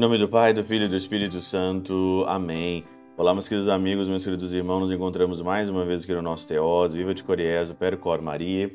[0.00, 2.24] nome do Pai, do Filho e do Espírito Santo.
[2.26, 2.86] Amém.
[3.18, 6.48] Olá, meus queridos amigos, meus queridos irmãos, nos encontramos mais uma vez aqui no nosso
[6.48, 8.74] Teós, Viva de Coriés, Percor Maria,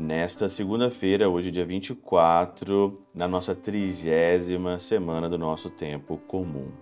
[0.00, 6.72] nesta segunda-feira, hoje dia 24, na nossa trigésima semana do nosso tempo comum.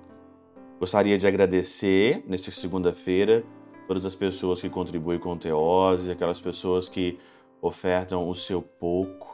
[0.80, 3.44] Gostaria de agradecer, nesta segunda-feira,
[3.86, 7.18] todas as pessoas que contribuem com o Teós, aquelas pessoas que
[7.60, 9.31] ofertam o seu pouco,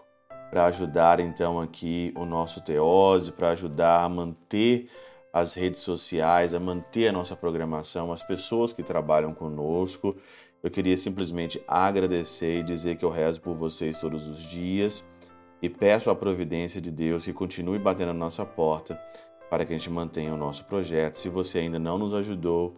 [0.51, 4.89] para ajudar então aqui o nosso Teose, para ajudar a manter
[5.33, 10.17] as redes sociais, a manter a nossa programação, as pessoas que trabalham conosco.
[10.63, 15.05] Eu queria simplesmente agradecer e dizer que eu rezo por vocês todos os dias
[15.61, 19.01] e peço a providência de Deus que continue batendo na nossa porta
[19.51, 21.19] para que a gente mantenha o nosso projeto.
[21.19, 22.75] Se você ainda não nos ajudou,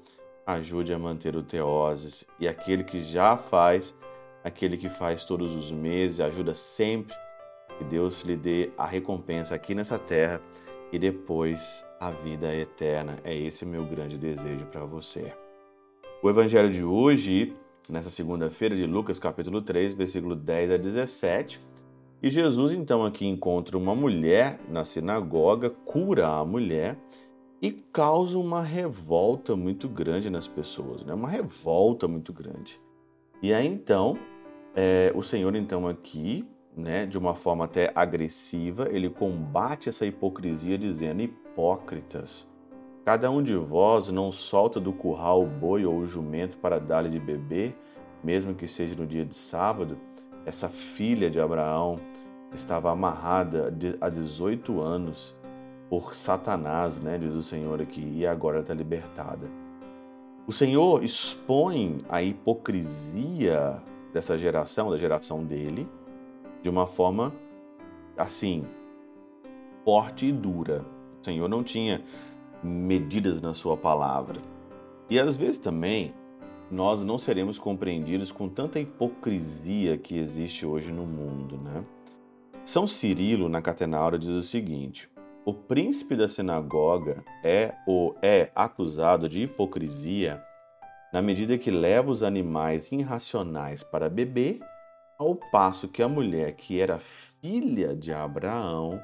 [0.47, 3.95] ajude a manter o Teoses e aquele que já faz,
[4.43, 7.15] aquele que faz todos os meses, ajuda sempre
[7.81, 10.43] que Deus lhe dê a recompensa aqui nessa terra
[10.93, 13.17] e depois a vida eterna.
[13.25, 15.33] É esse o meu grande desejo para você.
[16.23, 17.57] O evangelho de hoje,
[17.89, 21.59] nessa segunda-feira de Lucas, capítulo 3, versículo 10 a 17,
[22.23, 26.99] e Jesus então aqui encontra uma mulher na sinagoga, cura a mulher
[27.63, 31.15] e causa uma revolta muito grande nas pessoas, né?
[31.15, 32.79] Uma revolta muito grande.
[33.43, 34.19] E aí então,
[34.77, 40.79] é, o Senhor então aqui né, de uma forma até agressiva, ele combate essa hipocrisia
[40.79, 42.49] dizendo: Hipócritas,
[43.05, 47.11] cada um de vós não solta do curral o boi ou o jumento para dar-lhe
[47.11, 47.77] de beber,
[48.23, 49.99] mesmo que seja no dia de sábado.
[50.47, 51.99] Essa filha de Abraão
[52.53, 55.37] estava amarrada há 18 anos
[55.89, 59.49] por Satanás, né, diz o Senhor aqui, e agora está libertada.
[60.47, 63.83] O Senhor expõe a hipocrisia
[64.13, 65.89] dessa geração, da geração dele,
[66.63, 67.33] de uma forma
[68.17, 68.65] assim,
[69.85, 70.85] forte e dura.
[71.21, 72.03] O Senhor não tinha
[72.63, 74.41] medidas na sua palavra.
[75.09, 76.15] E às vezes também
[76.71, 81.85] nós não seremos compreendidos com tanta hipocrisia que existe hoje no mundo, né?
[82.65, 85.11] São Cirilo, na Catenaura, diz o seguinte:
[85.45, 90.43] o príncipe da sinagoga é ou é acusado de hipocrisia
[91.13, 94.61] na medida que leva os animais irracionais para beber
[95.21, 98.99] ao passo que a mulher que era filha de Abraão,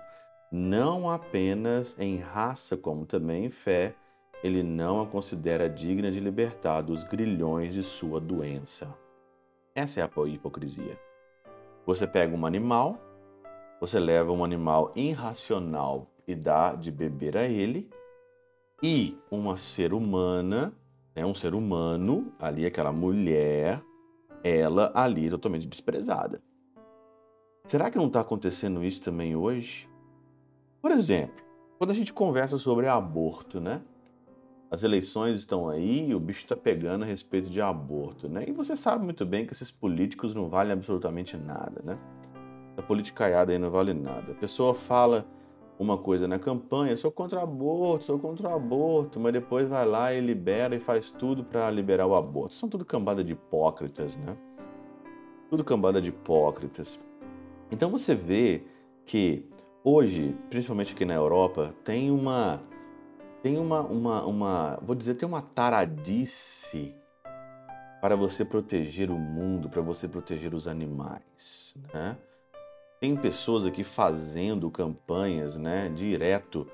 [0.51, 3.95] não apenas em raça, como também em fé,
[4.43, 8.97] ele não a considera digna de libertar dos grilhões de sua doença.
[9.75, 10.99] Essa é a hipocrisia.
[11.85, 12.99] Você pega um animal,
[13.79, 17.91] você leva um animal irracional e dá de beber a ele,
[18.83, 20.73] e uma ser humana,
[21.15, 23.83] né, um ser humano, ali aquela mulher,
[24.47, 26.41] ela ali totalmente desprezada.
[27.67, 29.89] Será que não está acontecendo isso também hoje?
[30.81, 31.45] Por exemplo,
[31.79, 33.83] quando a gente conversa sobre aborto, né?
[34.71, 38.45] As eleições estão aí e o bicho está pegando a respeito de aborto, né?
[38.47, 41.99] E você sabe muito bem que esses políticos não valem absolutamente nada, né?
[42.77, 44.33] A politicaiada aí não vale nada.
[44.33, 45.27] A pessoa fala
[45.79, 49.87] uma coisa na campanha, sou contra o aborto, sou contra o aborto, mas depois vai
[49.87, 52.55] lá e libera e faz tudo para liberar o aborto.
[52.55, 54.37] São tudo cambada de hipócritas, né?
[55.51, 56.99] Tudo cambada de hipócritas.
[57.71, 58.65] Então você vê
[59.05, 59.45] que
[59.85, 62.61] hoje, principalmente aqui na Europa, tem uma
[63.43, 66.95] tem uma, uma, uma vou dizer, tem uma taradice
[68.01, 72.17] para você proteger o mundo, para você proteger os animais, né?
[72.99, 76.67] Tem pessoas aqui fazendo campanhas, né, direto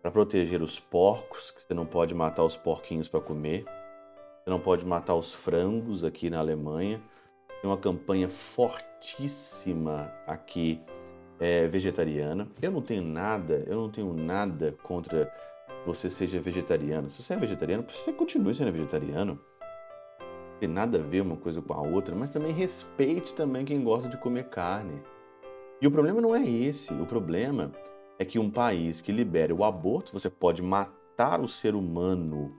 [0.00, 3.64] para proteger os porcos, que você não pode matar os porquinhos para comer.
[3.64, 7.02] Você não pode matar os frangos aqui na Alemanha.
[7.60, 10.80] Tem uma campanha fortíssima aqui
[11.40, 12.48] é, vegetariana.
[12.62, 15.32] Eu não tenho nada, eu não tenho nada contra
[15.86, 17.10] você seja vegetariano.
[17.10, 19.40] Se você é vegetariano, você continue sendo vegetariano.
[20.20, 23.82] Não tem nada a ver uma coisa com a outra, mas também respeite também quem
[23.82, 25.02] gosta de comer carne.
[25.84, 26.94] E o problema não é esse.
[26.94, 27.70] O problema
[28.18, 32.56] é que um país que libere o aborto, você pode matar o ser humano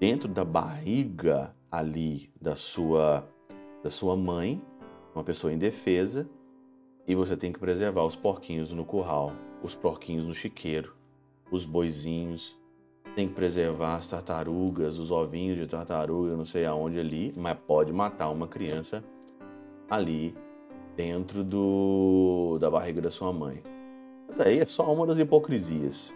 [0.00, 3.28] dentro da barriga ali da sua
[3.82, 4.62] da sua mãe,
[5.14, 6.26] uma pessoa indefesa,
[7.06, 10.96] e você tem que preservar os porquinhos no curral, os porquinhos no chiqueiro,
[11.50, 12.58] os boizinhos,
[13.14, 17.92] tem que preservar as tartarugas, os ovinhos de tartaruga, não sei aonde ali, mas pode
[17.92, 19.04] matar uma criança
[19.90, 20.34] ali
[20.96, 23.62] dentro do, da barriga da sua mãe.
[24.36, 26.12] Daí é só uma das hipocrisias.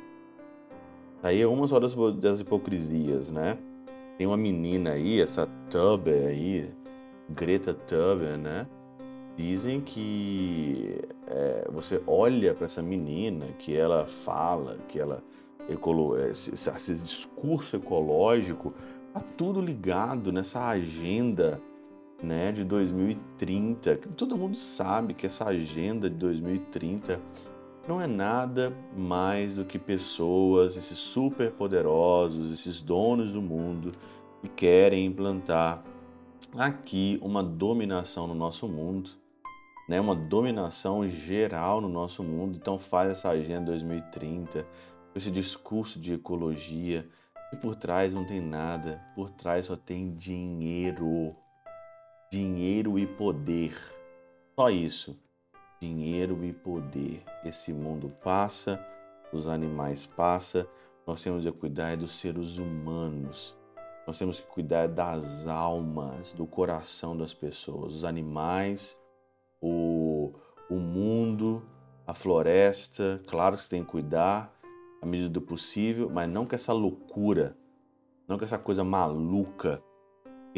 [1.23, 3.59] Daí é uma só das, das hipocrisias, né?
[4.17, 6.69] Tem uma menina aí, essa Tuber aí,
[7.29, 8.67] Greta Thunberg, né?
[9.37, 10.99] Dizem que
[11.29, 15.23] é, você olha para essa menina, que ela fala, que ela
[15.69, 18.75] ecolo, esse, esse discurso ecológico,
[19.07, 21.61] está tudo ligado nessa agenda
[22.23, 23.97] né, de 2030.
[24.17, 27.21] Todo mundo sabe que essa agenda de 2030
[27.87, 33.93] não é nada mais do que pessoas, esses superpoderosos, esses donos do mundo,
[34.43, 35.83] que querem implantar
[36.57, 39.11] aqui uma dominação no nosso mundo,
[39.89, 40.01] né?
[40.01, 42.59] uma dominação geral no nosso mundo.
[42.61, 44.67] Então faz essa agenda 2030,
[45.15, 47.09] esse discurso de ecologia,
[47.53, 51.35] e por trás não tem nada, por trás só tem dinheiro.
[52.31, 53.75] Dinheiro e poder.
[54.55, 55.19] Só isso.
[55.81, 57.25] Dinheiro e poder.
[57.43, 58.79] Esse mundo passa,
[59.33, 60.67] os animais passam,
[61.07, 63.57] nós temos que cuidar dos seres humanos.
[64.07, 68.95] Nós temos que cuidar das almas, do coração das pessoas, os animais,
[69.59, 70.35] o,
[70.69, 71.63] o mundo,
[72.07, 73.23] a floresta.
[73.27, 74.55] Claro que você tem que cuidar
[75.01, 77.57] à medida do possível, mas não com essa loucura,
[78.29, 79.83] não com essa coisa maluca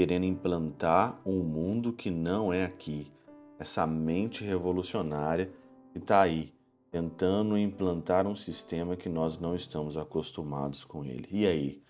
[0.00, 3.12] querendo implantar um mundo que não é aqui.
[3.58, 5.52] Essa mente revolucionária
[5.93, 6.55] que está aí,
[6.91, 11.29] tentando implantar um sistema que nós não estamos acostumados com ele.
[11.31, 11.82] E aí?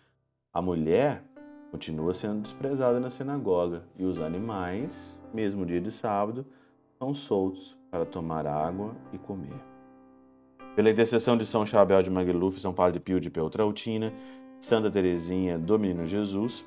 [0.52, 1.22] A mulher
[1.70, 6.44] continua sendo desprezada na sinagoga e os animais, mesmo dia de sábado,
[6.98, 9.64] são soltos para tomar água e comer.
[10.74, 14.12] Pela intercessão de São Chabel de Magluf, São Padre Pio de Peltrautina,
[14.58, 16.66] Santa Teresinha do Menino Jesus,